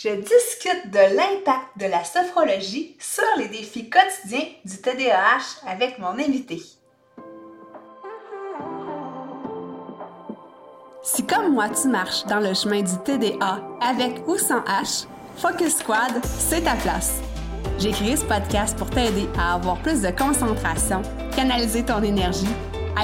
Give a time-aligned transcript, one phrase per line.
[0.00, 6.10] je discute de l'impact de la sophrologie sur les défis quotidiens du TDAH avec mon
[6.10, 6.62] invité.
[11.02, 15.06] Si comme moi tu marches dans le chemin du TDA avec ou sans H,
[15.36, 17.20] Focus Squad, c'est ta place.
[17.78, 21.02] J'ai créé ce podcast pour t'aider à avoir plus de concentration,
[21.34, 22.46] canaliser ton énergie,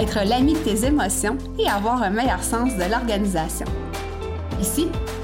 [0.01, 3.67] être l'ami de tes émotions et avoir un meilleur sens de l'organisation.
[4.61, 4.89] Ici,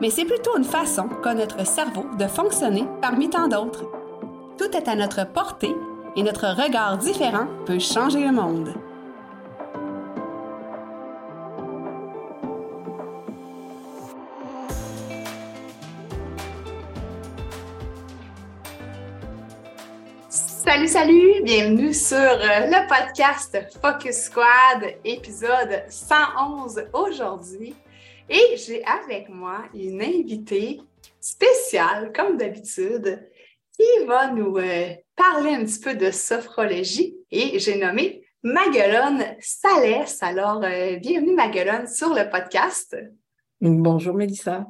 [0.00, 3.84] mais c'est plutôt une façon qu'a notre cerveau de fonctionner parmi tant d'autres.
[4.56, 5.74] Tout est à notre portée
[6.16, 8.72] et notre regard différent peut changer le monde.
[20.28, 21.42] Salut, salut!
[21.42, 27.74] Bienvenue sur euh, le podcast Focus Squad, épisode 111 aujourd'hui.
[28.32, 30.80] Et j'ai avec moi une invitée
[31.20, 33.28] spéciale, comme d'habitude,
[33.76, 37.16] qui va nous euh, parler un petit peu de sophrologie.
[37.32, 40.22] Et j'ai nommé Maguelone Salès.
[40.22, 42.96] Alors, euh, bienvenue Maguelone sur le podcast.
[43.60, 44.64] Bonjour Mélissa.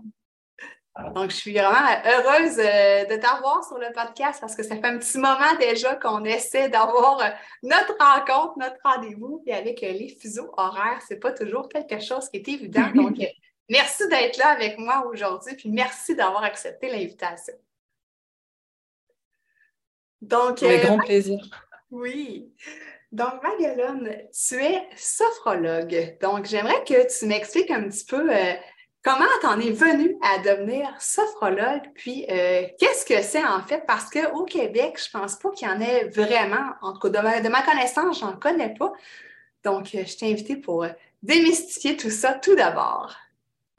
[1.14, 4.86] Donc, je suis vraiment heureuse euh, de t'avoir sur le podcast parce que ça fait
[4.86, 7.20] un petit moment déjà qu'on essaie d'avoir
[7.62, 9.42] notre rencontre, notre rendez-vous.
[9.46, 12.88] Et avec les fuseaux horaires, c'est pas toujours quelque chose qui est évident.
[12.94, 13.18] Donc,
[13.70, 17.54] Merci d'être là avec moi aujourd'hui, puis merci d'avoir accepté l'invitation.
[20.20, 21.38] Donc, Avec euh, grand plaisir.
[21.92, 22.52] Oui.
[23.12, 26.18] Donc, Magalone, tu es sophrologue.
[26.20, 28.54] Donc, j'aimerais que tu m'expliques un petit peu euh,
[29.04, 33.84] comment tu en es venu à devenir sophrologue, puis euh, qu'est-ce que c'est en fait?
[33.86, 37.08] Parce qu'au Québec, je ne pense pas qu'il y en ait vraiment, en tout cas,
[37.08, 38.92] de ma, de ma connaissance, je n'en connais pas.
[39.62, 40.86] Donc, je t'ai invité pour
[41.22, 43.16] démystifier tout ça tout d'abord.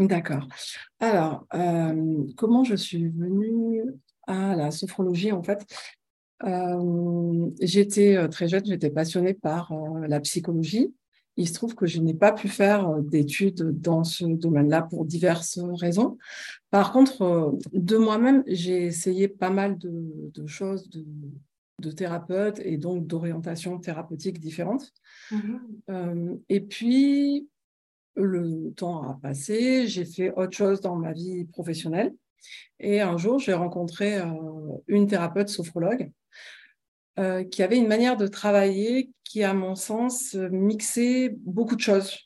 [0.07, 0.47] D'accord.
[0.99, 3.83] Alors, euh, comment je suis venue
[4.25, 5.63] à la sophrologie En fait,
[6.43, 9.71] euh, j'étais euh, très jeune, j'étais passionnée par
[10.07, 10.93] la psychologie.
[11.37, 15.59] Il se trouve que je n'ai pas pu faire d'études dans ce domaine-là pour diverses
[15.79, 16.17] raisons.
[16.71, 21.05] Par contre, de moi-même, j'ai essayé pas mal de, choses de,
[21.79, 24.91] de thérapeutes et donc d'orientations thérapeutiques différentes.
[25.31, 27.47] Mmh et puis,
[28.15, 32.13] le temps a passé, j'ai fait autre chose dans ma vie professionnelle.
[32.79, 34.25] Et un jour, j'ai rencontré euh,
[34.87, 36.11] une thérapeute sophrologue
[37.19, 42.17] euh, qui avait une manière de travailler qui, à mon sens, mixait beaucoup de choses.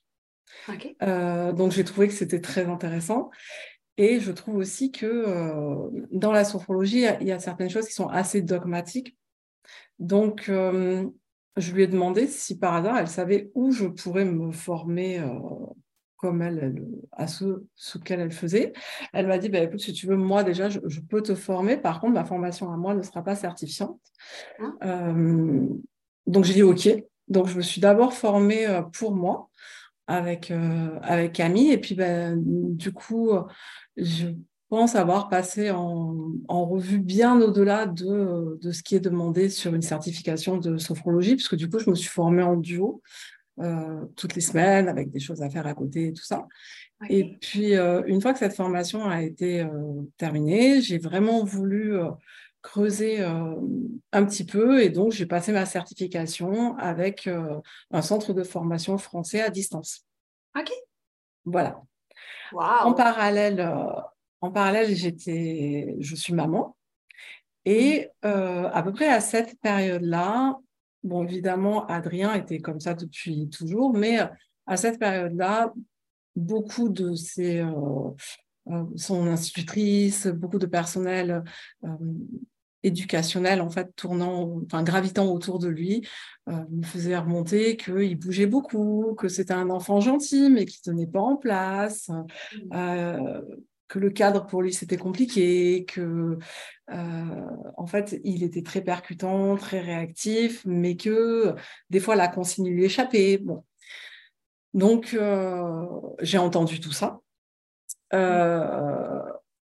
[1.04, 3.30] Euh, donc, j'ai trouvé que c'était très intéressant.
[3.98, 8.08] Et je trouve aussi que dans la sophrologie, il y a certaines choses qui sont
[8.08, 9.16] assez dogmatiques.
[10.00, 10.52] Donc,
[11.58, 15.22] je lui ai demandé si par hasard elle savait où je pourrais me former
[16.18, 18.74] comme elle, à ce, ce qu'elle faisait.
[19.14, 21.78] Elle m'a dit, bah, écoute, si tu veux, moi déjà, je, peux te former.
[21.78, 24.00] Par contre, ma formation à moi ne sera pas certifiante.
[24.60, 24.72] Ah.
[24.84, 25.68] Euh,
[26.26, 26.90] donc, j'ai dit, OK.
[27.28, 29.50] Donc, je me suis d'abord formée euh, pour moi
[30.08, 31.72] avec, euh, avec Camille.
[31.72, 33.32] Et puis, ben, du coup,
[33.98, 34.28] je
[34.76, 39.74] pense avoir passé en, en revue bien au-delà de, de, ce qui est demandé sur
[39.74, 43.02] une certification de sophrologie, puisque du coup, je me suis formée en duo
[43.62, 46.46] euh, toutes les semaines avec des choses à faire à côté et tout ça.
[47.10, 49.70] Et puis, euh, une fois que cette formation a été euh,
[50.18, 51.94] terminée, j'ai vraiment voulu
[52.62, 57.30] creuser un petit peu et donc j'ai passé ma certification avec
[57.92, 60.04] un centre de formation français à distance.
[60.60, 60.70] OK.
[61.46, 61.82] Voilà.
[62.52, 63.66] En parallèle,
[64.42, 66.76] en parallèle j'étais, je suis maman.
[67.66, 68.28] Et mmh.
[68.28, 70.60] à peu près à cette période-là,
[71.06, 74.26] Bon, évidemment, Adrien était comme ça depuis toujours, mais euh,
[74.66, 75.72] à cette période-là,
[76.36, 78.10] beaucoup de ses, euh,
[78.72, 81.44] euh, son institutrice, beaucoup de personnel
[82.82, 86.08] éducationnel, en fait, tournant, enfin, gravitant autour de lui,
[86.48, 91.08] me faisait remonter qu'il bougeait beaucoup, que c'était un enfant gentil, mais qui ne tenait
[91.08, 93.42] pas en place, mmh
[93.88, 96.38] que le cadre pour lui c'était compliqué, que
[96.92, 97.46] euh,
[97.78, 101.56] en fait il était très percutant, très réactif, mais que
[101.90, 103.38] des fois la consigne lui échappait.
[103.38, 103.64] Bon,
[104.74, 105.86] donc euh,
[106.22, 107.20] j'ai entendu tout ça.
[108.14, 109.22] Euh,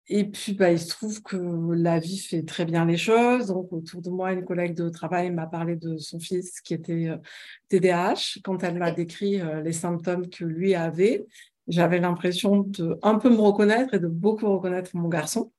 [0.10, 1.36] et puis, bah, il se trouve que
[1.74, 3.48] la vie fait très bien les choses.
[3.48, 7.10] Donc, autour de moi, une collègue de travail m'a parlé de son fils qui était
[7.68, 8.40] TDAH.
[8.44, 11.26] Quand elle m'a décrit les symptômes que lui avait,
[11.68, 15.52] j'avais l'impression de un peu me reconnaître et de beaucoup reconnaître mon garçon.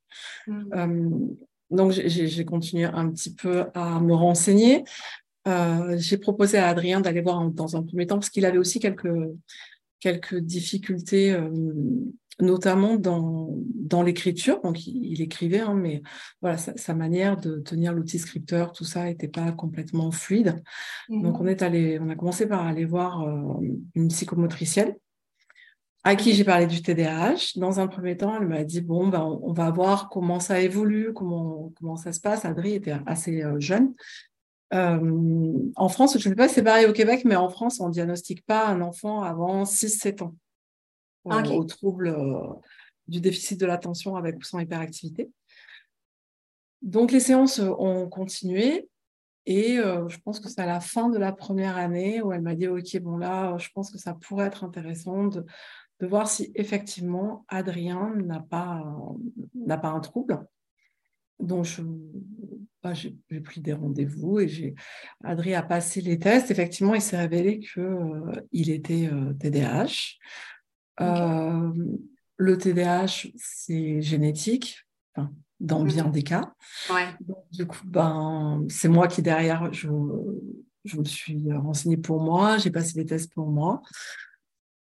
[0.47, 0.63] Mmh.
[0.75, 1.11] Euh,
[1.71, 4.85] donc, j'ai continué un petit peu à me renseigner.
[5.97, 9.13] j'ai proposé à Adrien d'aller voir dans un premier temps parce qu'il avait aussi quelques,
[10.01, 11.37] quelques difficultés
[12.41, 14.61] notamment dans, dans l'écriture.
[14.63, 16.03] Donc, il, écrivait, hein, mais
[16.41, 20.63] voilà, sa, manière de tenir l'outil scripteur, tout ça n'était pas complètement fluide.
[21.09, 24.95] Donc, on est allé, on a commencé par aller voir euh, une psychomotricienne
[26.09, 27.53] à qui j'ai parlé du TDAH.
[27.57, 31.13] Dans un premier temps, elle m'a dit bon, ben, on, va voir comment ça évolue,
[31.15, 32.45] comment, comment ça se passe.
[32.45, 33.95] Adri était assez euh, jeune.
[34.75, 37.81] Euh, en France, je ne sais pas si c'est pareil au Québec, mais en France,
[37.81, 40.35] on ne diagnostique pas un enfant avant 6-7 ans.
[41.27, 42.55] Euh, aux troubles euh,
[43.07, 45.31] du déficit de l'attention avec ou sans hyperactivité.
[46.83, 48.89] Donc les séances ont continué
[49.47, 52.43] et euh, je pense que c'est à la fin de la première année où elle
[52.43, 55.45] m'a dit ok bon là je pense que ça pourrait être intéressant de,
[56.07, 58.85] voir si effectivement Adrien n'a pas
[59.55, 60.47] n'a pas un trouble.
[61.41, 61.67] Donc
[62.83, 64.75] bah, j'ai pris des rendez-vous et j'ai
[65.23, 66.51] Adrien a passé les tests.
[66.51, 67.81] Effectivement, il s'est révélé que
[68.53, 70.17] il était TDAH.
[71.01, 71.73] Euh,
[72.37, 74.87] le TDAH, c'est génétique,
[75.61, 76.13] dans bien mhm.
[76.13, 76.55] des cas.
[77.53, 79.89] du coup, ben, c'est moi qui, derrière, je,
[80.85, 83.83] je me suis renseignée pour moi, j'ai passé les tests pour moi.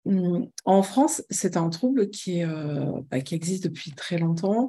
[0.06, 4.68] Hum, en France, c'est un trouble qui, euh, bah, qui existe depuis très longtemps,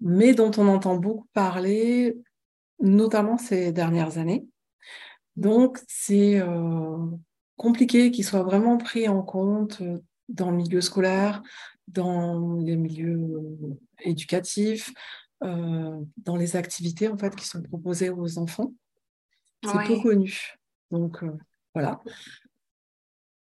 [0.00, 2.18] mais dont on entend beaucoup parler,
[2.80, 4.46] notamment ces dernières années.
[5.36, 7.06] Donc, c'est euh,
[7.56, 9.82] compliqué qu'il soit vraiment pris en compte
[10.28, 11.42] dans le milieu scolaire,
[11.88, 13.18] dans les milieux
[13.62, 14.92] euh, éducatifs,
[15.44, 18.72] euh, dans les activités en fait qui sont proposées aux enfants.
[19.64, 20.58] C'est peu connu.
[20.90, 21.36] Donc euh,
[21.74, 22.00] voilà.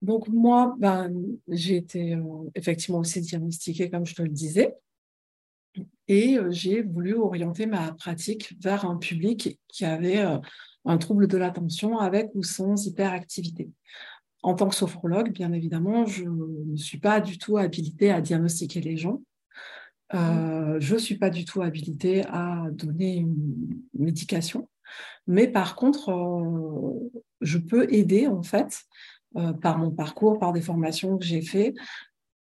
[0.01, 1.11] Donc moi, ben,
[1.47, 2.17] j'ai été
[2.55, 4.75] effectivement aussi diagnostiquée, comme je te le disais,
[6.07, 10.23] et j'ai voulu orienter ma pratique vers un public qui avait
[10.85, 13.69] un trouble de l'attention avec ou sans hyperactivité.
[14.43, 18.81] En tant que sophrologue, bien évidemment, je ne suis pas du tout habilitée à diagnostiquer
[18.81, 19.21] les gens.
[20.13, 24.69] Euh, je ne suis pas du tout habilitée à donner une médication.
[25.25, 27.11] Mais par contre, euh,
[27.41, 29.16] je peux aider, en fait, euh,
[29.61, 31.75] par mon parcours, par des formations que j'ai faites,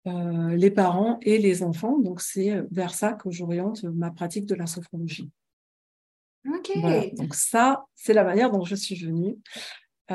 [0.05, 1.99] les parents et les enfants.
[1.99, 5.31] Donc, c'est vers ça que j'oriente ma pratique de la sophrologie.
[6.49, 6.71] Ok.
[7.17, 9.37] Donc, ça, c'est la manière dont je suis venue.
[10.13, 10.15] Euh,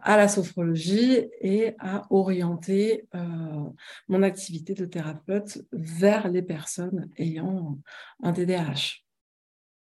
[0.00, 3.18] à la sophrologie et à orienter euh,
[4.06, 7.80] mon activité de thérapeute vers les personnes ayant
[8.22, 9.07] un TDAH.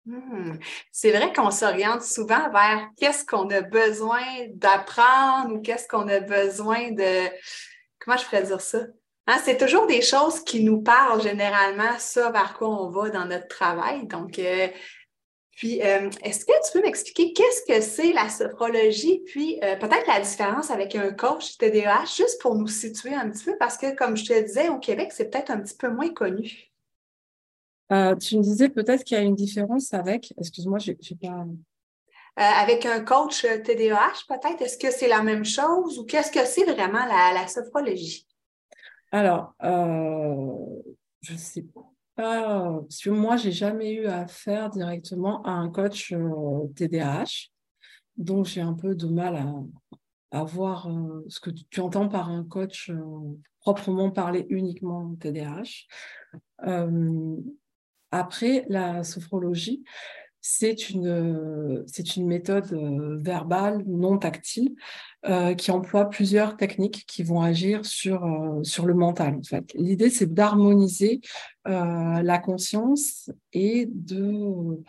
[0.07, 0.59] Hmm.
[0.93, 6.21] C'est vrai qu'on s'oriente souvent vers qu'est-ce qu'on a besoin d'apprendre ou qu'est-ce qu'on a
[6.21, 7.29] besoin de...
[7.99, 8.79] Comment je pourrais dire ça?
[9.27, 13.25] Hein, c'est toujours des choses qui nous parlent généralement, ça vers quoi on va dans
[13.25, 14.07] notre travail.
[14.07, 14.69] Donc, euh,
[15.57, 20.07] puis, euh, est-ce que tu peux m'expliquer qu'est-ce que c'est la sophrologie, puis euh, peut-être
[20.07, 23.97] la différence avec un coach TDAH, juste pour nous situer un petit peu, parce que,
[23.97, 26.66] comme je te disais, au Québec, c'est peut-être un petit peu moins connu.
[27.93, 31.47] Euh, tu me disais peut-être qu'il y a une différence avec, excuse-moi, j'ai pas.
[32.37, 36.65] avec un coach TDAH, peut-être, est-ce que c'est la même chose ou qu'est-ce que c'est
[36.65, 38.27] vraiment la, la sophrologie?
[39.13, 45.69] Alors, je ne sais pas parce que moi, j'ai jamais eu affaire directement à un
[45.69, 46.15] coach
[46.75, 47.25] TDAH, euh,
[48.17, 49.37] donc j'ai un peu de mal
[50.33, 52.97] à, voir euh, ce que tu entends par un coach euh,
[53.61, 55.87] proprement parlé uniquement TDAH.
[58.11, 59.85] Après, la sophrologie,
[60.49, 64.77] c'est une, c'est une méthode euh, verbale non tactile
[65.27, 69.41] euh, qui emploie plusieurs techniques qui vont agir sur, euh, sur le mental.
[69.75, 71.21] L'idée, c'est d'harmoniser
[71.65, 74.81] la conscience et de,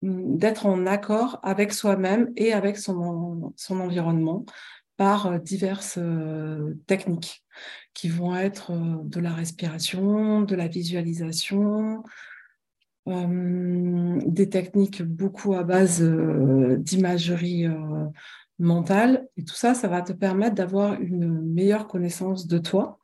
[0.00, 4.46] d'être en accord avec soi-même et avec son, son environnement
[4.96, 5.98] par diverses
[6.86, 7.44] techniques
[7.92, 8.72] qui vont être
[9.04, 12.02] de la respiration, de la visualisation,
[13.06, 18.06] des techniques beaucoup à base euh, d'imagerie euh,
[18.58, 19.28] mentale.
[19.36, 22.98] Et tout ça, ça va te permettre d'avoir une meilleure connaissance de toi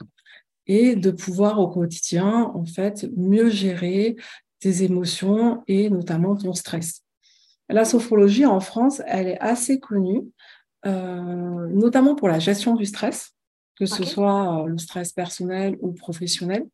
[0.66, 4.16] et de pouvoir au quotidien, en fait, mieux gérer
[4.58, 7.02] tes émotions et notamment ton stress.
[7.68, 10.22] La sophrologie en France, elle est assez connue,
[10.84, 13.32] notamment pour la gestion du stress,
[13.76, 16.64] que ce soit le stress personnel ou professionnel.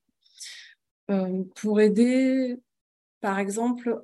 [1.55, 2.59] pour aider,
[3.21, 4.01] par exemple,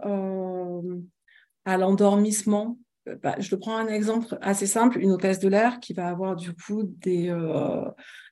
[1.64, 2.78] à l'endormissement.
[3.22, 6.36] Bah, je te prends un exemple assez simple, une hôtesse de l'air qui va avoir
[6.36, 7.30] du coup des,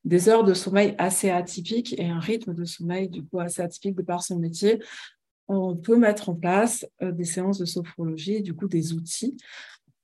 [0.05, 3.97] des heures de sommeil assez atypiques et un rythme de sommeil du coup assez atypique
[3.97, 4.81] de par son métier
[5.49, 9.37] on peut mettre en place euh, des séances de sophrologie, du coup des outils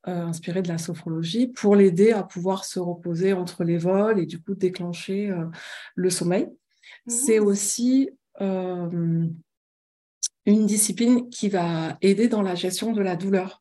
[0.07, 4.27] euh, inspirés de la sophrologie pour l'aider à pouvoir se reposer entre les vols et
[4.27, 5.47] du coup déclencher euh,
[5.95, 6.45] le sommeil.
[6.45, 7.11] Mmh.
[7.11, 8.11] C'est aussi
[10.53, 13.61] une discipline qui va aider dans la gestion de la douleur.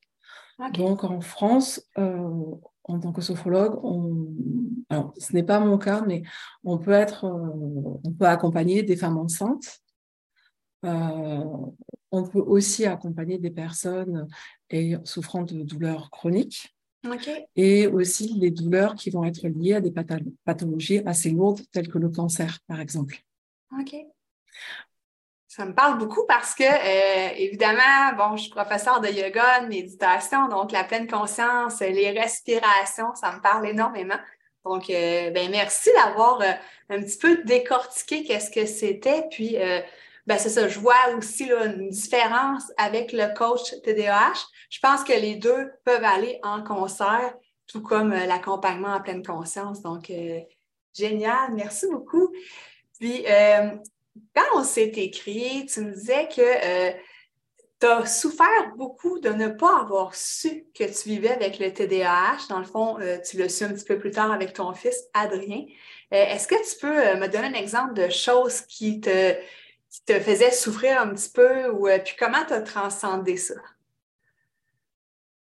[0.73, 3.79] Donc en France, en tant que sophrologue,
[4.89, 6.23] alors ce n'est pas mon cas, mais
[6.63, 9.81] on peut être, on peut accompagner des femmes enceintes
[10.85, 11.43] euh,
[12.11, 14.27] on peut aussi accompagner des personnes
[15.03, 16.75] souffrant de douleurs chroniques.
[17.55, 19.93] Et aussi les douleurs qui vont être liées à des
[20.45, 23.23] pathologies assez lourdes, telles que le cancer, par exemple.
[25.57, 29.67] Ça me parle beaucoup parce que, euh, évidemment, bon, je suis professeur de yoga, de
[29.67, 34.19] méditation, donc la pleine conscience, les respirations, ça me parle énormément.
[34.63, 36.41] Donc, euh, ben, merci d'avoir
[36.89, 39.57] un petit peu décortiqué qu'est-ce que c'était, puis
[40.27, 44.45] ben c'est ça, je vois aussi là, une différence avec le coach TDAH.
[44.69, 47.33] Je pense que les deux peuvent aller en concert,
[47.65, 49.81] tout comme euh, l'accompagnement en pleine conscience.
[49.81, 50.41] Donc, euh,
[50.93, 52.29] génial, merci beaucoup.
[52.99, 53.71] Puis, euh,
[54.35, 56.91] quand on s'est écrit, tu me disais que
[57.79, 62.47] tu as souffert beaucoup de ne pas avoir su que tu vivais avec le TDAH.
[62.49, 62.97] Dans le fond,
[63.27, 65.65] tu l'as su un petit peu plus tard avec ton fils, Adrien.
[66.11, 69.35] Est-ce que tu peux me donner un exemple de choses qui te
[69.89, 73.55] qui te faisait souffrir un petit peu ou euh, puis comment tu as transcendé ça?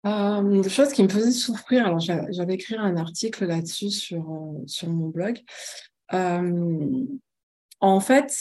[0.07, 1.87] Euh, des choses qui me faisaient souffrir.
[1.87, 5.41] Alors, j'avais écrit un article là-dessus sur, euh, sur mon blog.
[6.11, 8.35] en fait,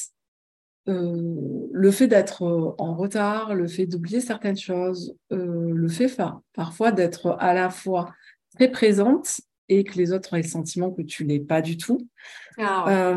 [0.92, 6.12] le fait d'être en retard, le fait d'oublier certaines choses, le fait
[6.54, 8.14] parfois d'être à la fois
[8.56, 12.08] très présente et que les autres aient le sentiment que tu l'es pas du tout.
[12.58, 13.16] Ah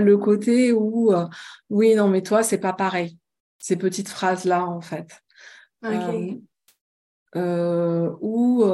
[0.00, 1.26] le côté où euh,
[1.70, 3.18] oui, non, mais toi, c'est pas pareil.
[3.58, 5.20] Ces petites phrases-là, en fait.
[5.84, 6.34] Euh,
[7.36, 8.64] euh, ou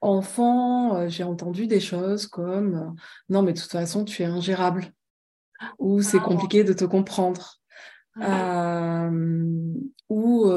[0.00, 2.94] enfant, j'ai entendu des choses comme
[3.28, 4.92] non, mais de toute façon, tu es ingérable.
[5.78, 6.24] Ou c'est ah.
[6.24, 7.56] compliqué de te comprendre.
[8.20, 9.10] Ah.
[10.08, 10.50] ou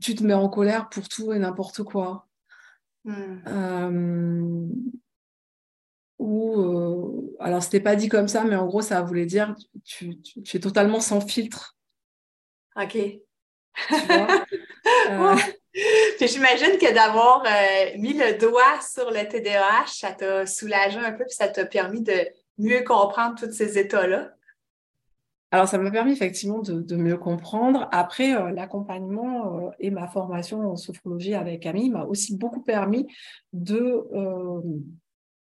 [0.00, 2.26] tu te mets en colère pour tout et n'importe quoi.
[3.04, 4.68] Hmm
[6.22, 10.20] ou euh, alors c'était pas dit comme ça, mais en gros ça voulait dire tu,
[10.20, 11.76] tu, es totalement sans filtre.
[12.76, 12.96] Ok.
[15.76, 21.12] Euh, j'imagine que d'avoir euh, mis le doigt sur le TDAH, ça t'a soulagé un
[21.12, 22.26] peu, puis ça t'a permis de
[22.58, 24.32] mieux comprendre tous ces états-là?
[25.50, 27.86] Alors, ça m'a permis effectivement de, mieux comprendre.
[27.92, 33.06] Après, l'accompagnement et ma formation en sophrologie avec Camille m'a aussi beaucoup permis
[33.52, 34.08] de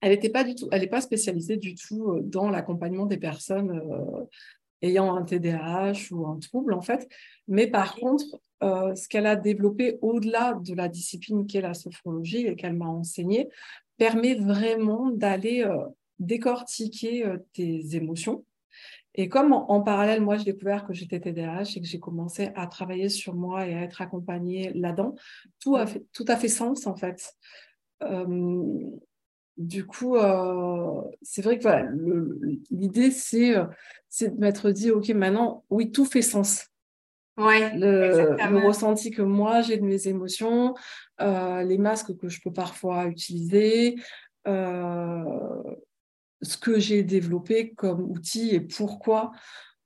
[0.00, 3.16] elle n'était pas du tout, elle n'est pas spécialisée du tout euh, dans l'accompagnement des
[3.16, 4.24] personnes euh,
[4.82, 7.08] ayant un TDAH ou un trouble en fait.
[7.46, 8.24] Mais par contre,
[8.62, 12.86] euh, ce qu'elle a développé au-delà de la discipline qu'est la sophrologie et qu'elle m'a
[12.86, 13.48] enseigné
[13.96, 15.68] permet vraiment d'aller
[16.20, 18.44] décortiquer tes émotions.
[19.14, 22.68] Et comme en, parallèle, moi, j'ai découvert que j'étais TDAH et que j'ai commencé à
[22.68, 25.16] travailler sur moi et à être accompagnée là-dedans,
[25.58, 27.34] tout a fait, tout a fait sens en fait.
[29.58, 31.90] Du coup, euh, c'est vrai que voilà,
[32.70, 33.64] l'idée, c'est euh,
[34.20, 36.68] de m'être dit, OK, maintenant, oui, tout fait sens.
[37.36, 40.74] Ouais, le, le, ressenti que moi, j'ai de mes émotions,
[41.20, 43.96] euh, les masques que je peux parfois utiliser,
[44.46, 45.76] ce
[46.60, 49.32] que j'ai développé comme outil et pourquoi.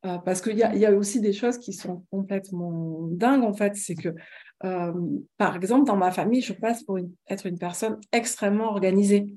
[0.03, 3.75] parce qu'il y a aussi des choses qui sont complètement dingues, en fait.
[3.75, 4.11] C'est que,
[5.39, 6.99] par exemple, dans ma famille, je passe pour
[7.29, 9.35] être une personne extrêmement organisée.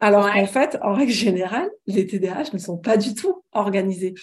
[0.00, 4.14] Alors qu'en fait, en règle générale, les TDAH ne sont pas du tout organisés.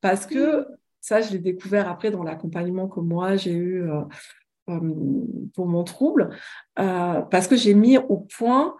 [0.00, 0.66] Parce que
[1.00, 4.02] ça, je l'ai découvert après dans l'accompagnement que moi j'ai eu euh,
[4.68, 4.80] euh,
[5.54, 6.30] pour mon trouble,
[6.78, 8.76] euh, parce que j'ai mis au point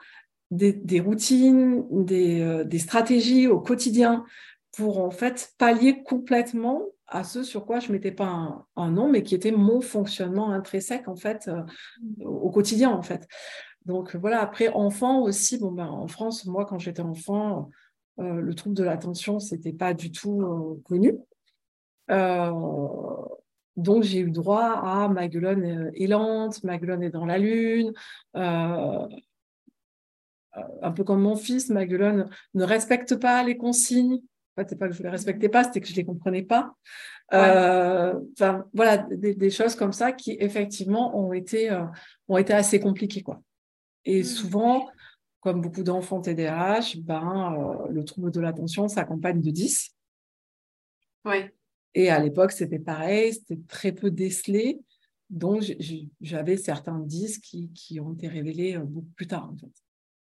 [0.50, 4.24] des, routines, des, stratégies au quotidien
[4.76, 9.08] pour en fait pallier complètement à ce sur quoi je mettais pas un, un, nom,
[9.08, 11.50] mais qui était mon fonctionnement intrinsèque en fait
[12.20, 13.26] au quotidien en fait.
[13.86, 17.70] Donc voilà, après enfant aussi, bon ben en France, moi quand j'étais enfant,
[18.20, 21.16] euh, le trouble de l'attention, c'était pas du tout euh, connu.
[22.10, 22.52] Euh,
[23.76, 27.92] donc j'ai eu droit à Maguelone est lente, Maguelone est dans la lune.
[28.34, 29.08] un
[30.94, 34.20] peu comme mon fils, Maguelone ne respecte pas les consignes.
[34.56, 36.74] En fait, c'est pas que je les respectais pas, c'était que je les comprenais pas.
[37.32, 41.70] Enfin, voilà, des, choses comme ça qui effectivement ont été,
[42.28, 43.40] ont été assez compliquées, quoi.
[44.04, 44.24] Et mmh.
[44.24, 44.88] souvent,
[45.40, 49.94] comme beaucoup d'enfants TDAH, ben, le trouble de l'attention s'accompagne de 10.
[51.24, 51.44] Oui.
[51.94, 54.78] Et à l'époque, c'était pareil, c'était très peu décelé.
[55.28, 55.62] Donc,
[56.20, 59.72] j'avais certains 10 qui, qui, ont été révélés beaucoup plus tard, en fait.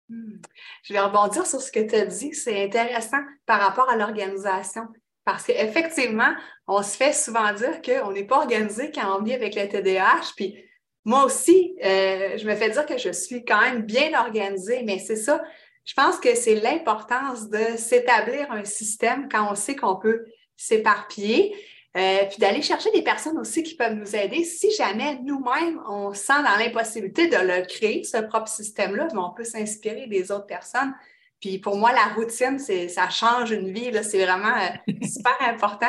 [0.09, 0.41] Hmm.
[0.83, 2.35] Je vais rebondir sur ce que tu as dit.
[2.35, 4.83] C'est intéressant par rapport à l'organisation.
[5.25, 6.35] Parce qu'effectivement,
[6.67, 10.33] on se fait souvent dire qu'on n'est pas organisé quand on vit avec le TDAH.
[10.37, 10.57] Puis
[11.05, 14.99] moi aussi, euh, je me fais dire que je suis quand même bien organisée, mais
[14.99, 15.43] c'est ça.
[15.85, 20.25] Je pense que c'est l'importance de s'établir un système quand on sait qu'on peut
[20.57, 21.55] s'éparpiller.
[21.95, 26.15] Euh, puis d'aller chercher des personnes aussi qui peuvent nous aider si jamais nous-mêmes, on
[26.15, 30.47] sent dans l'impossibilité de le créer, ce propre système-là, mais on peut s'inspirer des autres
[30.47, 30.95] personnes.
[31.39, 33.91] Puis pour moi, la routine, c'est, ça change une vie.
[34.05, 35.89] C'est vraiment euh, super important.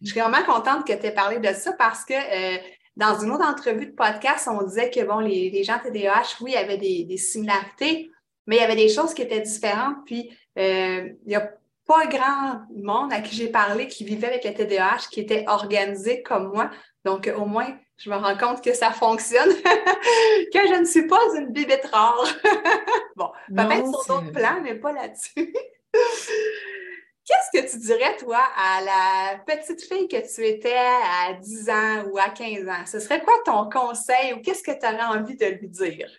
[0.00, 2.58] je suis vraiment contente que tu aies parlé de ça parce que euh,
[2.96, 6.54] dans une autre entrevue de podcast, on disait que bon, les, gens TDAH, oui, il
[6.54, 8.10] y avait des, des, similarités,
[8.46, 9.96] mais il y avait des choses qui étaient différentes.
[10.04, 11.52] Puis il y a
[11.86, 16.22] pas grand monde à qui j'ai parlé qui vivait avec le TDAH, qui était organisé
[16.22, 16.70] comme moi.
[17.04, 19.50] Donc, au moins, je me rends compte que ça fonctionne,
[20.52, 22.24] que je ne suis pas une bibette rare.
[23.16, 25.54] bon, peut-être sur d'autres plans, mais pas là-dessus.
[27.24, 32.04] Qu'est-ce que tu dirais, toi, à la petite fille que tu étais à 10 ans
[32.10, 32.84] ou à 15 ans?
[32.86, 36.10] Ce serait quoi ton conseil ou qu'est-ce que tu aurais envie de lui dire?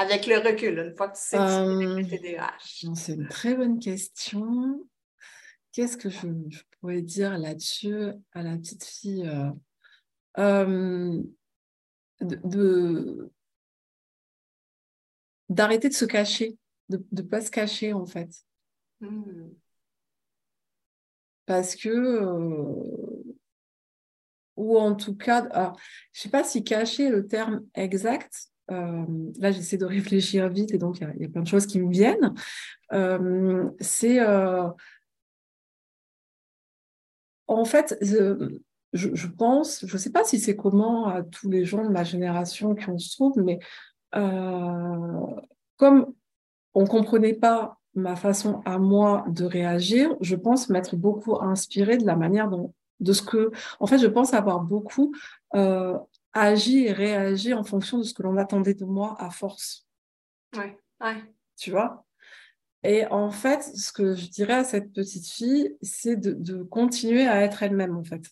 [0.00, 2.94] avec le recul, une fois que tu sais que c'est le TDAH?
[2.94, 4.82] C'est une très bonne question.
[5.72, 6.26] Qu'est-ce que je,
[6.80, 9.50] pourrais dire là-dessus à la petite fille euh,
[10.38, 11.22] euh,
[12.22, 13.30] de,
[15.50, 16.56] d'arrêter de se cacher,
[16.88, 18.30] de ne pas se cacher en fait.
[19.00, 19.54] Hmm.
[21.46, 23.32] Parce que, euh,
[24.56, 25.74] ou en tout cas, je ne
[26.12, 29.04] sais pas si cacher le terme exact, euh,
[29.40, 31.90] là j'essaie de réfléchir vite et donc il y, a plein de choses qui me
[31.90, 32.34] viennent,
[32.92, 34.20] euh, c'est
[37.48, 37.98] en fait,
[38.92, 42.04] je, pense, je ne sais pas si c'est comment à tous les gens de ma
[42.04, 43.58] génération qui on se trouve, mais
[44.12, 46.14] comme
[46.74, 51.98] on ne comprenait pas ma façon à moi de réagir, je pense m'être beaucoup inspirée
[51.98, 53.50] de la manière dont, de ce que,
[53.80, 55.12] en fait, je pense avoir beaucoup
[56.32, 59.86] agis et réagis en fonction de ce que l'on attendait de moi à force.
[60.56, 61.22] Ouais, ouais.
[61.56, 62.04] Tu vois?
[62.82, 67.42] Et en fait, ce que je dirais à cette petite fille, c'est de, continuer à
[67.42, 68.22] être elle-même, en fait.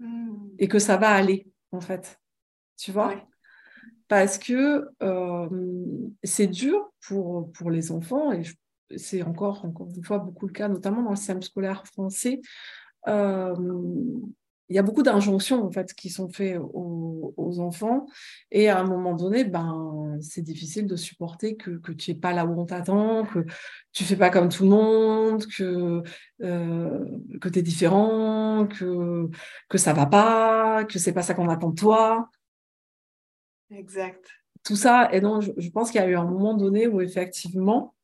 [0.00, 0.48] Hmm.
[0.58, 2.20] Et que ça va aller, en fait.
[2.76, 3.14] Tu vois?
[4.08, 5.48] Parce que euh,
[6.24, 8.42] c'est dur pour, pour les enfants, et
[8.96, 12.40] c'est encore, encore une fois beaucoup le cas, notamment dans le système scolaire français.
[13.08, 13.54] Euh,
[14.68, 18.06] il y a beaucoup d'injonctions en fait qui sont faites aux, enfants.
[18.50, 22.32] Et à un moment donné ben c'est difficile de supporter que, que tu n'es pas
[22.32, 23.44] là où on t'attend que
[23.92, 26.02] tu fais pas comme tout le monde que
[26.42, 29.28] euh, que tu es différent que
[29.68, 32.28] que ça va pas que c'est pas ça qu'on attend de toi.
[33.70, 34.26] Exact.
[34.64, 37.94] Tout ça et donc je, pense qu'il y a eu un moment donné où effectivement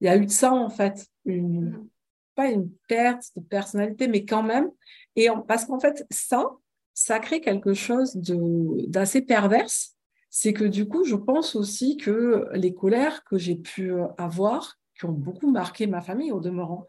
[0.00, 1.88] il y a eu de ça en fait une mm.
[2.34, 4.70] pas une perte de personnalité mais quand même
[5.16, 6.50] et parce qu'en fait, ça,
[6.94, 9.96] ça crée quelque chose d'assez perverse.
[10.30, 15.06] C'est que du coup, je pense aussi que les colères que j'ai pu avoir, qui
[15.06, 16.86] ont beaucoup marqué ma famille au demeurant,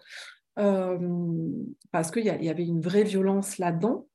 [0.59, 0.99] euh,
[1.91, 4.07] parce qu'il y, y, avait une vraie violence là-dedans,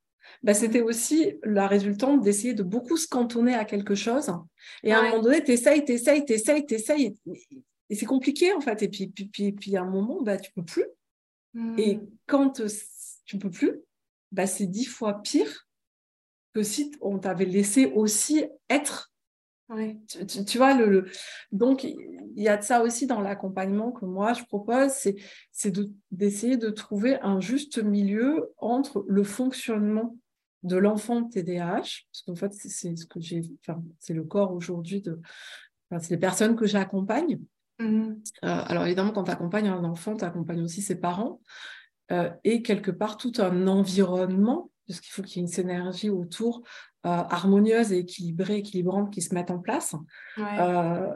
[0.43, 4.31] bah, c'était aussi la résultante d'essayer de beaucoup se cantonner à quelque chose.
[4.83, 6.25] Et à un moment donné, tu essayes, tu essayes,
[7.89, 8.83] Et, c'est compliqué, en fait.
[8.83, 10.85] Et puis, puis, puis, puis, à un moment, bah, tu peux plus.
[11.77, 12.07] Et hmm.
[12.27, 12.61] quand
[13.25, 13.81] tu peux plus,
[14.31, 15.67] bah, c'est dix fois pire
[16.53, 19.11] que si on t'avait laissé aussi être.
[20.47, 21.07] Tu, vois, le,
[21.51, 21.97] donc il
[22.37, 25.17] y a de ça aussi dans l'accompagnement que moi je propose, c'est
[26.09, 30.15] d'essayer de, trouver un juste milieu entre le fonctionnement
[30.63, 35.01] de l'enfant TDAH, parce qu'en fait c'est ce que j'ai, enfin, c'est le corps aujourd'hui
[35.01, 35.19] de,
[35.99, 37.37] c'est les personnes que j'accompagne.
[37.79, 38.13] Mmh.
[38.43, 41.41] Euh, alors évidemment, quand tu accompagnes un enfant, tu accompagnes aussi ses parents.
[42.11, 46.09] Euh, et quelque part tout un environnement, parce qu'il faut qu'il y ait une synergie
[46.09, 46.63] autour
[47.05, 49.95] euh, harmonieuse et équilibrée, équilibrante qui se mette en place.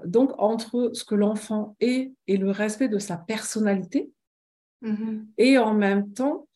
[0.06, 4.12] Donc entre ce que l'enfant est et le respect de sa personnalité,
[4.84, 5.26] mm-hmm.
[5.38, 6.47] et en même temps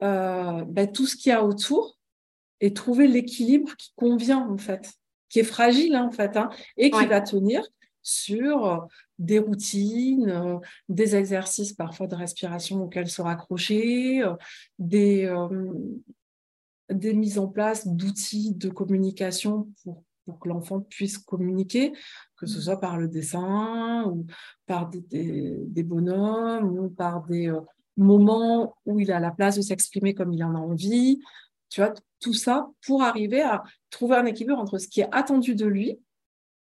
[0.00, 1.98] ben, tout ce qu'il y a autour,
[2.60, 4.92] et trouver l'équilibre qui convient en fait,
[5.28, 7.62] qui est fragile hein, en fait, hein, et qui va tenir
[8.02, 8.86] sur
[9.18, 14.22] des routines, des exercices parfois de respiration auxquels se raccrocher,
[14.78, 15.32] des,
[16.90, 21.92] des mises en place d'outils de communication pour, pour que l'enfant puisse communiquer,
[22.36, 22.62] que ce mmh.
[22.62, 24.26] soit par le dessin ou
[24.66, 25.02] par des,
[25.66, 27.52] des, bonhommes ou par des
[27.96, 31.20] moments où il a la place de s'exprimer comme il en a envie.
[31.68, 35.54] Tu vois, tout ça pour arriver à trouver un équilibre entre ce qui est attendu
[35.54, 35.98] de lui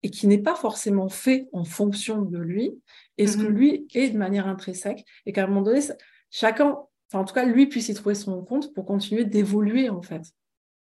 [0.04, 2.80] et qui n'est pas forcément fait en fonction de lui
[3.18, 5.82] et ce que mmh lui est de manière intrinsèque et qu'à un moment donné,
[6.30, 6.78] chacun,
[7.10, 10.24] enfin en tout cas lui puisse y trouver son compte pour continuer d'évoluer en fait.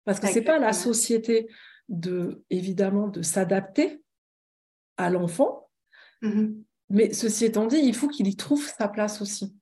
[0.04, 1.48] Parce que c'est pas la société
[1.88, 4.02] de évidemment de s'adapter
[4.96, 5.68] à l'enfant,
[6.22, 9.54] mmh mais ceci étant dit, il faut qu'il y trouve sa place aussi.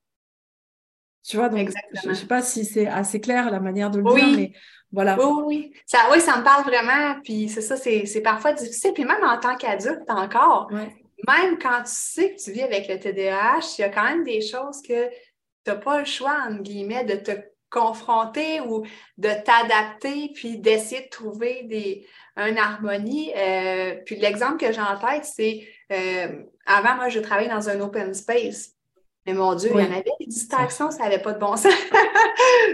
[1.26, 1.70] Tu vois, donc
[2.02, 4.52] je ne sais pas si c'est assez clair la manière de le dire, mais
[4.92, 5.16] voilà.
[5.18, 5.72] Oui, oui.
[5.86, 7.20] Ça, oui, ça me parle vraiment.
[7.24, 8.92] Puis c'est ça, c'est parfois difficile.
[8.92, 12.98] Puis même en tant qu'adulte encore, même quand tu sais que tu vis avec le
[12.98, 16.62] TDAH, il y a quand même des choses que tu n'as pas le choix, entre
[16.62, 17.32] guillemets, de te
[17.70, 18.86] confronter ou
[19.18, 22.06] de t'adapter, puis d'essayer de trouver des,
[22.36, 23.32] une harmonie.
[23.36, 27.80] Euh, puis l'exemple que j'ai en tête, c'est euh, avant, moi, je travaillais dans un
[27.80, 28.73] open space.
[29.26, 31.72] Mais mon Dieu, il y en avait des distractions, ça n'avait pas de bon sens.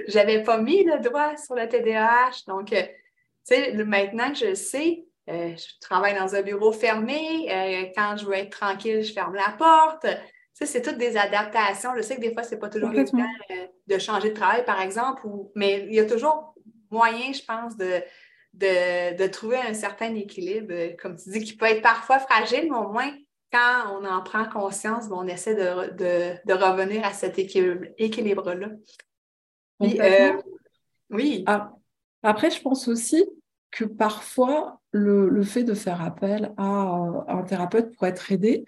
[0.09, 2.45] J'avais pas mis le doigt sur le TDAH.
[2.49, 7.47] Donc, euh, tu sais, maintenant que je sais, euh, je travaille dans un bureau fermé.
[7.51, 10.03] Euh, quand je veux être tranquille, je ferme la porte.
[10.03, 10.09] Tu
[10.55, 11.91] sais, c'est toutes des adaptations.
[11.97, 13.29] Je sais que des fois, c'est pas toujours évident
[13.87, 15.23] de changer de travail, par exemple,
[15.55, 16.55] mais il y a toujours
[16.91, 18.03] moyen, je pense, de,
[18.55, 22.77] de, de, trouver un certain équilibre, comme tu dis, qui peut être parfois fragile, mais
[22.77, 23.13] au moins
[23.53, 28.69] quand on en prend conscience, on essaie de, revenir à cet équilibre-là.
[29.83, 30.33] Euh,
[31.11, 31.45] oui.
[31.47, 31.73] Ah,
[32.23, 33.25] après, je pense aussi
[33.71, 36.65] que parfois, le, fait de faire appel à,
[37.29, 38.65] un thérapeute pour être aidé,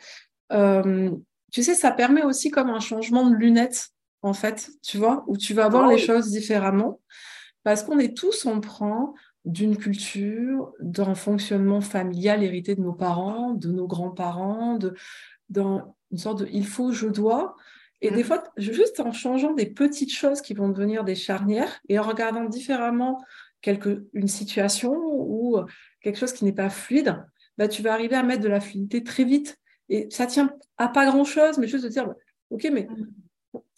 [0.53, 1.11] euh,
[1.53, 3.91] tu sais, ça permet aussi comme un changement de lunettes,
[4.23, 7.01] en fait, tu vois, où tu vas voir ah les choses différemment.
[7.63, 9.13] Parce qu'on est tous emprunt
[9.45, 14.95] d'une culture, d'un fonctionnement familial hérité de nos parents, de nos grands-parents, de,
[15.49, 17.57] dans une sorte de il faut, je dois.
[18.01, 18.27] Et des mmh.
[18.27, 22.45] fois, juste en changeant des petites choses qui vont devenir des charnières et en regardant
[22.45, 23.23] différemment
[23.61, 25.59] quelque, une situation ou
[26.01, 27.25] quelque chose qui n'est pas fluide,
[27.59, 29.59] bah, tu vas arriver à mettre de la fluidité très vite.
[29.89, 32.13] Et ça tient à pas grand-chose, mais juste de dire,
[32.51, 33.07] OK, mais mmh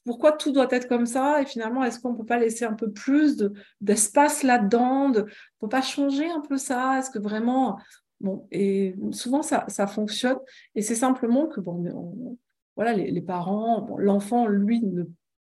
[0.04, 2.74] pourquoi tout doit être comme ça Et finalement, est-ce qu'on ne peut pas laisser un
[2.74, 3.42] peu plus
[3.80, 5.22] d'espace là-dedans On ne
[5.60, 6.98] peut pas changer un peu ça?
[6.98, 7.78] Est-ce que vraiment.
[8.20, 10.38] Bon, et souvent, ça, ça fonctionne.
[10.74, 12.38] Et c'est simplement que, bon,
[12.76, 15.04] voilà, les, parents, l'enfant, lui, ne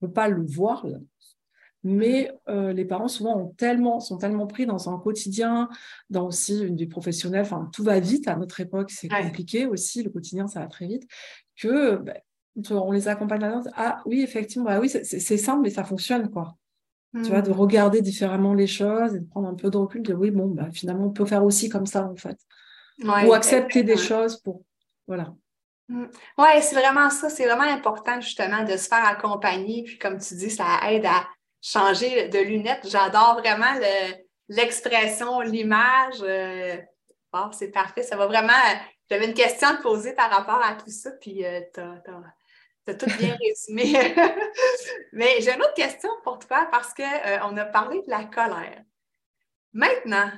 [0.01, 0.87] peut pas le voir,
[1.85, 5.69] mais euh, les parents souvent ont tellement, sont tellement pris dans un quotidien,
[6.11, 10.03] dans aussi une vie professionnelle, enfin tout va vite à notre époque, c'est compliqué aussi,
[10.03, 11.07] le quotidien ça va très vite,
[11.57, 12.17] que ben,
[12.71, 16.57] on les accompagne là Ah oui, effectivement, bah oui, c'est simple, mais ça fonctionne, quoi.
[17.23, 17.61] Tu vois, de hmm.
[17.61, 20.67] regarder différemment les choses et de prendre un peu de recul, de oui, bon, bah,
[20.73, 22.37] finalement, on peut faire aussi comme ça, en fait.
[23.05, 24.63] Ou accepter des choses pour.
[25.07, 25.33] Voilà.
[25.89, 26.07] Hmm.
[26.39, 27.31] Oui, c'est vraiment ça.
[27.31, 29.85] C'est vraiment important, justement, de se faire accompagner.
[29.85, 31.29] Puis, comme tu dis, ça aide à
[31.63, 32.89] changer de lunettes.
[32.89, 33.79] J'adore vraiment
[34.49, 36.21] l'expression, l'image.
[36.23, 36.77] Euh,
[37.53, 38.03] c'est parfait.
[38.03, 38.53] Ça va vraiment.
[39.09, 42.35] J'avais une question à te poser par rapport à tout ça, puis euh, as as
[42.93, 43.93] tout bien résumé.
[45.13, 48.83] Mais j'ai une autre question pour toi parce qu'on euh, a parlé de la colère.
[49.73, 50.31] Maintenant,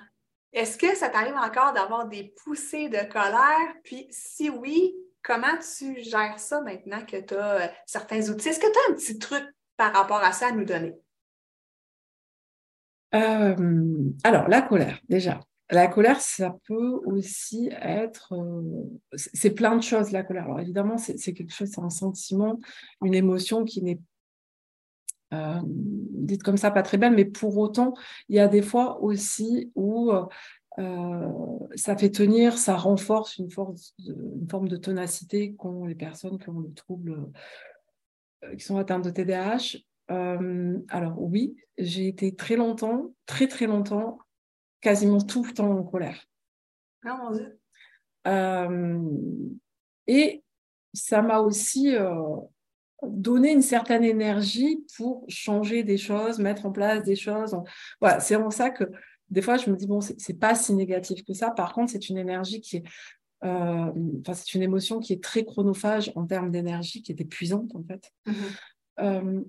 [0.53, 3.75] est-ce que ça t'arrive encore d'avoir des poussées de colère?
[3.85, 8.49] Puis si oui, comment tu gères ça maintenant que tu as euh, certains outils?
[8.49, 9.45] Est-ce que tu as un petit truc
[9.77, 10.95] par rapport à ça à nous donner?
[13.15, 15.41] Euh, alors, la colère, déjà.
[15.71, 20.45] La colère, ça peut aussi être, euh, c'est plein de choses la colère.
[20.45, 22.61] Alors évidemment, c'est quelque chose, c'est un sentiment,
[23.03, 23.99] une émotion qui n'est
[25.35, 27.95] euh, dite comme ça pas très belle, mais pour autant,
[28.29, 30.13] il y a des fois aussi où
[30.79, 31.29] euh,
[31.75, 36.49] ça fait tenir, ça renforce une, force, une forme de ténacité qu'ont les personnes qui
[36.49, 37.29] ont le trouble,
[38.57, 39.79] qui sont atteintes de TDAH.
[40.07, 44.19] alors oui, j'ai été très longtemps, très très longtemps
[44.87, 46.29] quasiment tout le temps en colère.
[47.05, 47.59] Ah mon Dieu.
[48.29, 49.01] Euh,
[50.07, 50.45] et
[50.95, 52.15] ça m'a aussi euh,
[53.03, 57.57] donné une certaine énergie pour changer des choses, mettre en place des choses.
[58.01, 58.85] Voilà, c'est en ça que
[59.29, 61.51] des fois je me dis bon, c'est pas si négatif que ça.
[61.51, 62.85] Par contre, c'est une énergie qui est
[63.45, 63.93] euh,
[64.35, 68.13] c'est une émotion qui est très chronophage en termes d'énergie, qui est épuisante en fait.
[69.01, 69.45] Mm-hmm.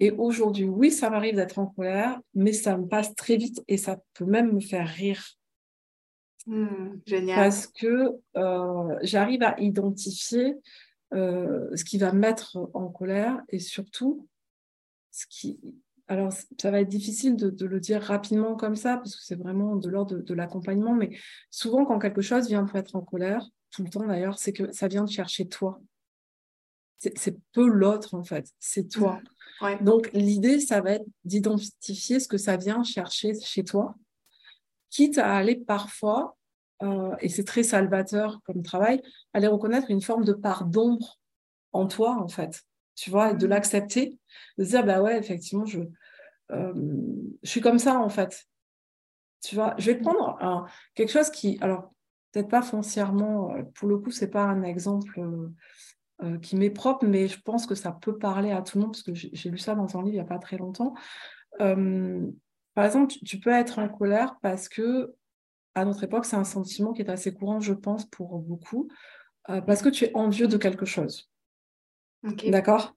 [0.00, 3.76] Et aujourd'hui, oui, ça m'arrive d'être en colère, mais ça me passe très vite et
[3.76, 5.24] ça peut même me faire rire.
[6.46, 7.36] Hmm, génial.
[7.36, 10.56] Parce que euh, j'arrive à identifier
[11.14, 14.28] euh, ce qui va me mettre en colère et surtout
[15.10, 15.58] ce qui.
[16.06, 19.76] Alors, ça va être difficile de, le dire rapidement comme ça, parce que c'est vraiment
[19.76, 21.10] de l'ordre de, l'accompagnement, mais
[21.50, 24.72] souvent, quand quelque chose vient me mettre en colère, tout le temps d'ailleurs, c'est que
[24.72, 25.82] ça vient de chercher toi.
[26.98, 29.20] C'est peu l'autre, en fait, c'est toi.
[29.60, 33.94] Hmm, Donc, l'idée, ça va être d'identifier ce que ça vient chercher chez toi,
[34.90, 36.38] quitte à aller parfois
[36.82, 41.18] euh, et c'est très salvateur comme travail, aller reconnaître une forme de part d'ombre
[41.72, 42.62] en toi, en fait,
[42.94, 43.50] tu vois, et de mmh.
[43.50, 44.18] l'accepter,
[44.58, 45.80] de se dire, bah ouais, effectivement, je,
[46.52, 46.72] euh,
[47.42, 48.46] je suis comme ça, en fait.
[49.42, 50.02] Tu vois, je vais mmh.
[50.02, 51.92] prendre quelque chose qui, alors,
[52.32, 55.20] peut-être pas foncièrement, euh, pour le coup, c'est pas un exemple
[56.42, 59.04] qui m'est propre, mais je pense que ça peut parler à tout le monde, parce
[59.04, 60.94] que j'ai lu ça dans un livre il n'y a pas très longtemps.
[61.58, 65.14] par exemple, tu peux être en colère parce que
[65.78, 68.88] à notre époque, c'est un sentiment qui est assez courant, je pense, pour beaucoup,
[69.48, 71.30] euh, parce que tu es envieux de quelque chose.
[72.22, 72.94] D'accord?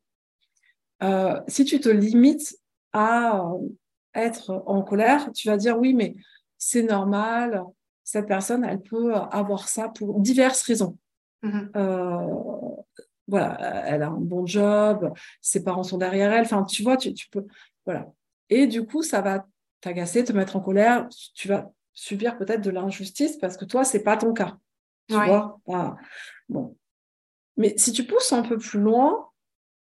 [1.03, 2.57] Euh, Si tu te limites
[2.91, 3.69] à euh,
[4.15, 6.15] être en colère, tu vas dire oui, mais
[6.57, 7.63] c'est normal,
[8.03, 10.97] cette personne, elle peut avoir ça pour diverses raisons.
[11.43, 12.83] Mm-hmm.
[13.31, 17.13] Voilà, elle a un bon job, ses parents sont derrière elle, enfin, tu vois, tu,
[17.13, 17.45] tu peux.
[17.85, 18.11] Voilà.
[18.49, 19.47] Et du coup, ça va
[19.79, 24.03] t'agacer, te mettre en colère, tu vas subir peut-être de l'injustice parce que toi, c'est
[24.03, 24.57] pas ton cas.
[25.07, 25.59] Tu vois
[26.49, 26.77] Bon.
[27.57, 29.29] Mais si tu pousses un peu plus loin,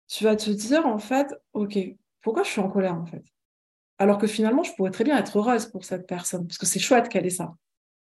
[0.07, 1.77] tu vas te dire, en fait, OK,
[2.21, 3.23] pourquoi je suis en colère, en fait?
[3.97, 6.79] Alors que finalement, je pourrais très bien être heureuse pour cette personne, parce que c'est
[6.79, 7.53] chouette qu'elle ait ça.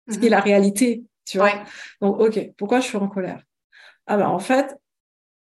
[0.09, 0.37] Ce qui est mhm.
[0.37, 1.65] la réalité, tu vois?
[2.01, 3.43] Donc, OK, pourquoi je suis en colère?
[4.07, 4.77] Ah ben, en fait,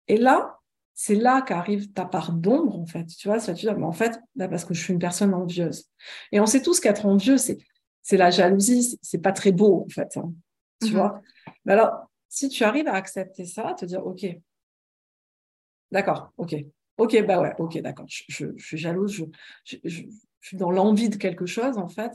[0.08, 0.60] et là,
[0.94, 3.06] c'est là qu'arrive ta part d'ombre, en fait.
[3.06, 5.86] Tu vois, ça, tu dis, en fait, là, parce que je suis une personne envieuse.
[6.32, 7.58] Et on sait tous qu'être envieux, c'est
[8.06, 10.32] c'est la jalousie, c'est pas très beau en fait, hein,
[10.80, 10.94] tu mhm.
[10.94, 11.22] vois?
[11.66, 14.28] Mais alors, si tu arrives à accepter ça, à te dire, ok,
[15.92, 16.56] d'accord, ok,
[16.98, 19.26] ok, bah ouais, ok, d'accord, je, suis jalouse,
[19.64, 19.78] je,
[20.40, 22.12] suis dans l'envie de quelque chose en fait,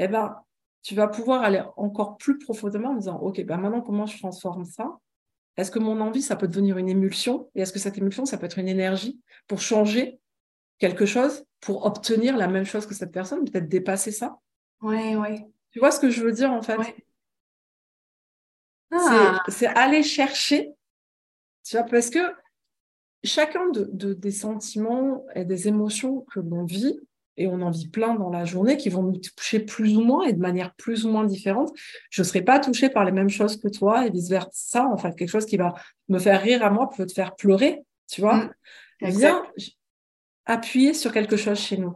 [0.00, 0.34] eh ben,
[0.82, 4.64] tu vas pouvoir aller encore plus profondément en disant, ok, bah maintenant comment je transforme
[4.64, 4.98] ça?
[5.56, 7.50] Est-ce que mon envie, ça peut devenir une émulsion?
[7.54, 10.18] Et est-ce que cette émulsion, ça peut être une énergie pour changer
[10.78, 14.38] quelque chose, pour obtenir la même chose que cette personne, peut-être dépasser ça?
[14.80, 15.44] Oui, oui.
[15.70, 16.76] Tu vois ce que je veux dire en fait?
[18.90, 19.42] Ah.
[19.48, 20.70] C'est aller chercher,
[21.64, 22.18] tu vois, parce que
[23.24, 27.00] chacun de, des sentiments et des émotions que l'on vit,
[27.36, 30.24] et on en vit plein dans la journée qui vont nous toucher plus ou moins
[30.24, 31.70] et de manière plus ou moins différente.
[32.10, 34.86] Je ne serai pas touchée par les mêmes choses que toi et vice-versa.
[34.86, 35.74] En fait, quelque chose qui va
[36.08, 38.36] me faire rire à moi peut te faire pleurer, tu vois.
[38.36, 38.50] Mm.
[39.02, 39.44] Viens
[40.46, 41.94] appuyer sur quelque chose chez nous.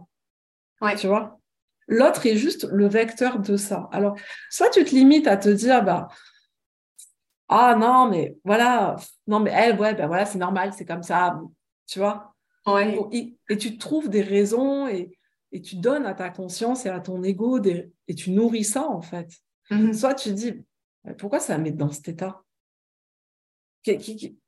[0.80, 0.96] Ouais.
[0.96, 1.38] Tu vois
[1.86, 3.88] L'autre est juste le vecteur de ça.
[3.92, 4.16] Alors,
[4.50, 6.08] soit tu te limites à te dire, bah,
[7.48, 8.96] ah non, mais voilà,
[9.26, 11.40] non, mais elle, ouais, ben voilà, c'est normal, c'est comme ça,
[11.86, 12.34] tu vois.
[12.76, 15.17] Et, tu trouves des raisons et,
[15.50, 19.00] tu donnes à ta conscience et à ton ego des, et tu nourris ça, en
[19.00, 19.30] fait.
[19.70, 19.94] Mm-hmm.
[19.94, 20.64] Soit tu dis,
[21.18, 22.42] pourquoi ça met dans cet état?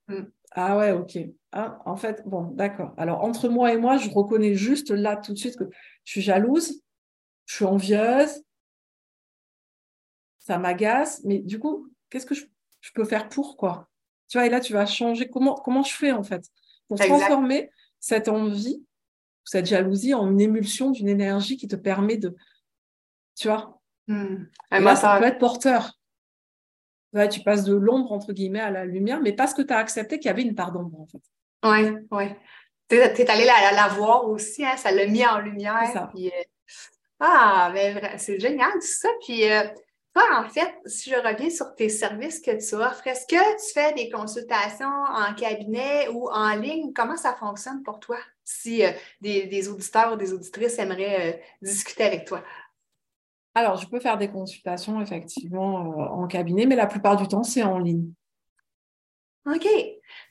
[0.09, 0.25] Mm.
[0.53, 1.19] Ah ouais, ok.
[1.53, 2.95] Ah, en fait, bon, d'accord.
[2.97, 5.65] Alors, entre moi et moi, je reconnais juste là tout de suite que
[6.05, 6.83] je suis jalouse
[7.51, 8.45] je suis envieuse,
[10.39, 12.45] ça m'agace, mais du coup, qu'est-ce que je,
[12.95, 13.91] peux faire pour quoi?
[14.29, 15.29] Tu vois, et là, tu vas changer.
[15.29, 16.45] Comment, comment je fais en fait
[16.87, 18.87] pour transformer cette envie,
[19.51, 22.37] cette jalousie en une émulsion d'une énergie qui te permet de.
[23.37, 24.47] Tu vois hmm.
[24.95, 25.99] ça peut être porteur.
[27.33, 30.21] tu passes de l'ombre, entre guillemets, à la lumière, mais parce que tu as accepté
[30.21, 31.19] qu'il y avait une part d'ombre, en fait.
[31.65, 32.27] Oui, oui.
[32.89, 36.13] Tu es, allé la, voir aussi, hein, ça l'a mis en lumière.
[36.15, 36.31] Euh,
[37.19, 39.09] ah, mais c'est génial tout ça.
[39.21, 39.65] Puis, euh,
[40.15, 43.73] toi, en fait, si je reviens sur tes services que tu offres, est-ce que tu
[43.73, 46.93] fais des consultations en cabinet ou en ligne?
[46.93, 48.19] Comment ça fonctionne pour toi?
[48.51, 52.43] Si euh, des, auditeurs ou des auditrices aimeraient euh, discuter avec toi?
[53.55, 57.65] Alors, je peux faire des consultations effectivement en cabinet, mais la plupart du temps, c'est
[57.65, 58.13] en ligne.
[59.47, 59.67] OK.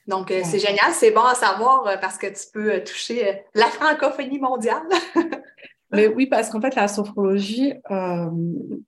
[0.08, 4.88] Donc, c'est génial, c'est bon à savoir parce que tu peux toucher la francophonie mondiale.
[5.92, 8.30] Mais oui, parce qu'en fait, la sophrologie, euh,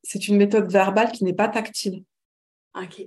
[0.03, 2.03] c'est une méthode verbale qui n'est pas tactile.
[2.75, 3.05] OK.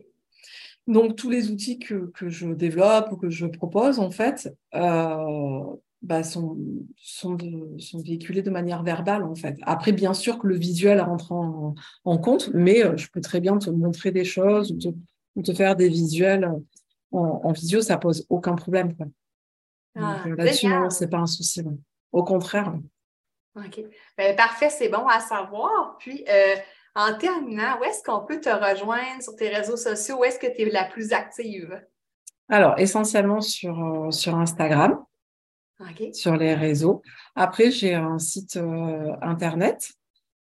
[0.86, 5.64] Donc, tous les outils que, que je développe ou que je propose, en fait, euh,
[6.04, 6.56] bah, sont,
[6.96, 7.36] sont,
[7.78, 9.56] sont, véhiculés de manière verbale, en fait.
[9.62, 13.40] Après, bien sûr que le visuel rentre en, en compte, mais euh, je peux très
[13.40, 14.88] bien te montrer des choses ou te,
[15.34, 16.44] ou te faire des visuels
[17.10, 18.94] en, en, visio, ça pose aucun problème.
[19.96, 21.62] Ah, Là-dessus, c'est pas un souci.
[22.12, 22.74] Au contraire.
[23.56, 23.80] OK.
[24.18, 25.96] Ben, parfait, c'est bon à savoir.
[25.98, 26.56] Puis, euh,
[26.94, 30.18] en terminant, où est-ce qu'on peut te rejoindre sur tes réseaux sociaux?
[30.18, 31.80] Où est-ce que tu es la plus active?
[32.48, 35.02] Alors, essentiellement sur, euh, sur Instagram,
[36.12, 37.02] sur les réseaux.
[37.34, 39.92] Après, j'ai un site euh, internet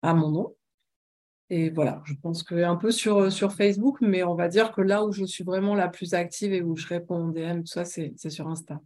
[0.03, 0.57] à mon nom.
[1.49, 4.81] Et voilà, je pense que un peu sur, sur Facebook, mais on va dire que
[4.81, 7.67] là où je suis vraiment la plus active et où je réponds en DM, tout
[7.67, 8.81] ça, c'est sur Insta.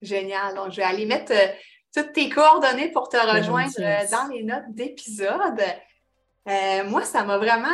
[0.00, 0.54] Génial.
[0.54, 1.52] Donc, je vais aller mettre euh,
[1.94, 3.74] toutes tes coordonnées pour te rejoindre
[4.10, 5.60] dans les notes d'épisode.
[6.88, 7.68] moi, ça m'a vraiment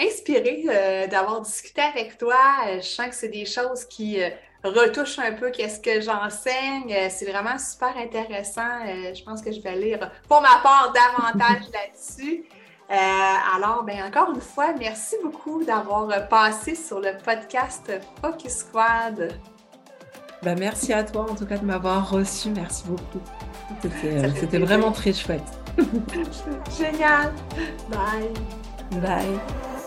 [0.00, 2.36] inspirée euh, d'avoir discuté avec toi.
[2.66, 4.18] Euh, je sens que c'est des choses qui
[4.64, 6.94] euh, retouchent un peu qu'est-ce que j'enseigne.
[7.10, 8.84] c'est vraiment super intéressant.
[9.14, 12.44] je pense que je vais lire pour ma part davantage là-dessus.
[12.88, 19.32] alors, ben, encore une fois, merci beaucoup d'avoir passé sur le podcast Focus Squad.
[20.42, 22.50] Ben, merci à toi en tout cas de m'avoir reçu.
[22.50, 23.20] Merci beaucoup.
[23.82, 25.42] C'était vraiment très chouette.
[26.78, 27.32] Génial.
[27.90, 29.00] Bye.
[29.00, 29.79] Bye.